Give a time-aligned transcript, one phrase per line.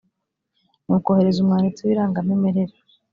[0.87, 2.73] ni koherereza umwanditsi w irangamimerere